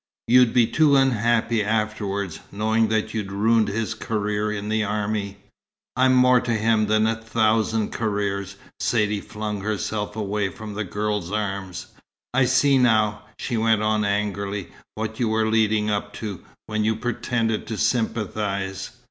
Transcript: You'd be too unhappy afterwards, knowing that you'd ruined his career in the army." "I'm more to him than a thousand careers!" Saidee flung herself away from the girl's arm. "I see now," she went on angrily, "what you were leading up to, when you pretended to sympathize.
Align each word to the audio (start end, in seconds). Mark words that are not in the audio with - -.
You'd 0.27 0.51
be 0.51 0.65
too 0.65 0.95
unhappy 0.95 1.63
afterwards, 1.63 2.39
knowing 2.51 2.87
that 2.87 3.13
you'd 3.13 3.31
ruined 3.31 3.67
his 3.67 3.93
career 3.93 4.51
in 4.51 4.67
the 4.67 4.83
army." 4.83 5.37
"I'm 5.95 6.15
more 6.15 6.41
to 6.41 6.53
him 6.53 6.87
than 6.87 7.05
a 7.05 7.13
thousand 7.15 7.91
careers!" 7.91 8.55
Saidee 8.79 9.21
flung 9.21 9.61
herself 9.61 10.15
away 10.15 10.49
from 10.49 10.73
the 10.73 10.83
girl's 10.83 11.31
arm. 11.31 11.73
"I 12.33 12.45
see 12.45 12.79
now," 12.79 13.25
she 13.37 13.57
went 13.57 13.83
on 13.83 14.03
angrily, 14.03 14.69
"what 14.95 15.19
you 15.19 15.29
were 15.29 15.47
leading 15.47 15.91
up 15.91 16.13
to, 16.13 16.39
when 16.65 16.83
you 16.83 16.95
pretended 16.95 17.67
to 17.67 17.77
sympathize. 17.77 18.89